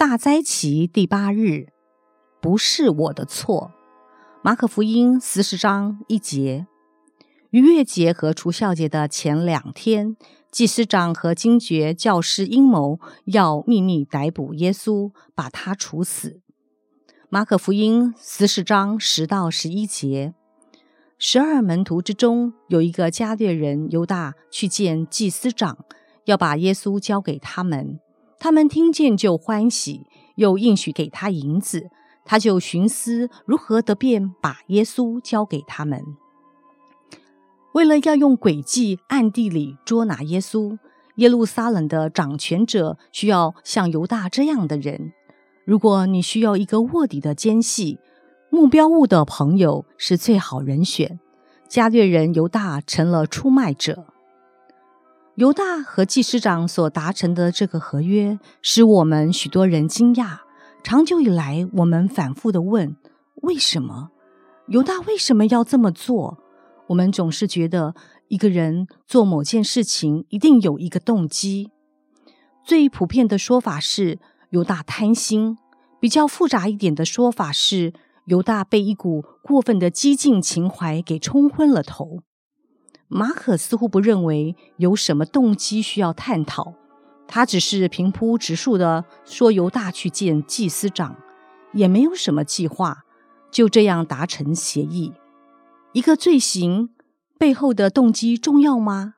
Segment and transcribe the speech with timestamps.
[0.00, 1.74] 大灾期第八日，
[2.40, 3.70] 不是我的错。
[4.42, 6.66] 马可福音四十章一节。
[7.50, 10.16] 逾越节和除孝节的前两天，
[10.50, 16.40] 祭司长和惊觉教师阴谋要秘密逮捕耶稣，把他处死。
[17.28, 20.32] 马可福音四十章十到十一节。
[21.18, 25.76] 十二门徒之中有一个加略人犹大去见祭司长，
[26.24, 28.00] 要把耶稣交给他们。
[28.40, 31.90] 他们听见就欢喜，又应许给他银子，
[32.24, 36.02] 他就寻思如何得便把耶稣交给他们。
[37.74, 40.78] 为了要用诡计暗地里捉拿耶稣，
[41.16, 45.12] 耶路撒冷的掌权者需要像犹大这样的人。
[45.66, 47.98] 如果你需要一个卧底的奸细，
[48.48, 51.20] 目标物的朋友是最好人选。
[51.68, 54.06] 加略人犹大成了出卖者。
[55.36, 60.40] 犹大和祭司长所达成的这个合约，使我们许多人惊讶。
[60.82, 62.96] 长久以来，我们反复的问：
[63.42, 64.10] 为什么
[64.66, 66.38] 犹大为什么要这么做？
[66.88, 67.94] 我们总是觉得
[68.28, 71.70] 一个人做某件事情一定有一个动机。
[72.64, 74.18] 最普遍的说法是
[74.50, 75.56] 犹大贪心；
[76.00, 77.92] 比较复杂一点的说法是
[78.26, 82.22] 犹大被一股过分的激进情怀给冲昏了头。
[83.12, 86.74] 马可似乎不认为有什么动机需要探讨，
[87.26, 91.16] 他只是平铺直述的说犹大去见祭司长，
[91.72, 92.98] 也没有什么计划，
[93.50, 95.12] 就这样达成协议。
[95.92, 96.90] 一个罪行
[97.36, 99.14] 背后的动机重要吗？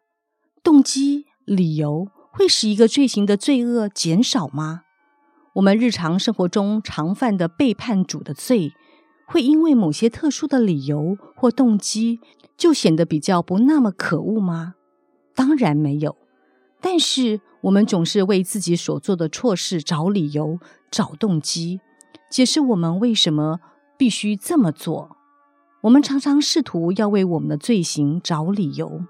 [0.62, 4.84] 动机、理由会使一个罪行的罪恶减少吗？
[5.56, 8.72] 我们日常生活中常犯的背叛主的罪。
[9.33, 12.20] 会因为某些特殊的理由或动机，
[12.55, 14.74] 就显得比较不那么可恶吗？
[15.34, 16.19] 当然没有。
[16.83, 20.58] 但是我们总是为自己所做的错事找理由、
[20.90, 21.80] 找动机，
[22.30, 23.61] 解释我们为什么
[23.96, 25.17] 必须这么做。
[25.85, 29.06] 我们常常试图要为我们的罪行找理由。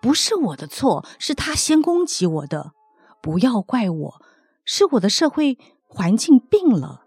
[0.00, 2.70] 不是我的错，是他先攻击我的。
[3.20, 4.22] 不要怪我，
[4.64, 5.58] 是我的社会
[5.88, 7.02] 环境病了。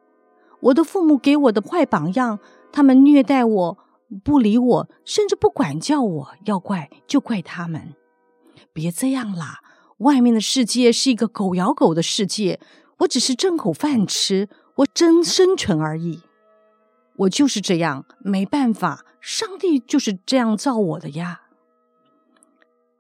[0.64, 2.40] 我的父母给我的坏榜样，
[2.72, 3.78] 他们虐待我，
[4.24, 6.30] 不理我，甚至不管教我。
[6.46, 7.96] 要怪就怪他们，
[8.72, 9.60] 别这样啦！
[9.98, 12.60] 外面的世界是一个狗咬狗的世界，
[13.00, 16.22] 我只是挣口饭吃，我争生存而已。
[17.18, 21.42] 我就是这样，没办法，上帝就是这样造我的呀。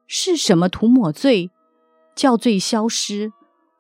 [0.06, 1.50] 是什么涂抹罪，
[2.14, 3.32] 叫罪消失？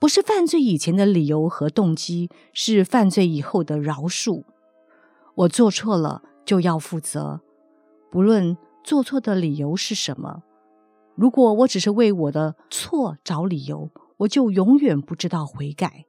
[0.03, 4.43] 不是犯罪以前的理由和动机，是犯罪以后的饶恕。
[5.33, 7.39] 我做错了就要负责，
[8.11, 10.43] 不论做错的理由是什么。
[11.15, 16.03] 如果我只是为我的错找理由，我就永远不知道悔改。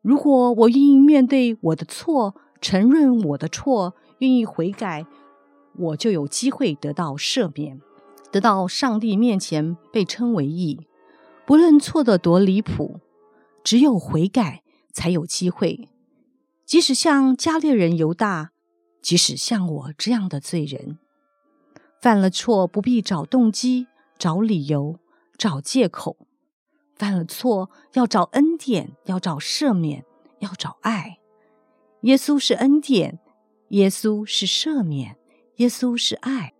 [0.00, 5.04] 如果我愿意面对我的错，承认我的错，愿意悔改，
[5.76, 7.78] 我就有机会得到赦免，
[8.30, 10.86] 得到上帝面前被称为义。
[11.44, 13.00] 不论错的多离谱，
[13.64, 15.88] 只有悔改才有机会。
[16.64, 18.52] 即使像加略人犹大，
[19.02, 20.98] 即使像我这样的罪人，
[22.00, 24.98] 犯了错不必找动机、找理由、
[25.36, 26.16] 找借口。
[26.94, 30.04] 犯了错要找恩典，要找赦免，
[30.38, 31.18] 要找爱。
[32.02, 33.18] 耶稣是恩典，
[33.70, 35.16] 耶稣是赦免，
[35.56, 36.51] 耶稣是爱。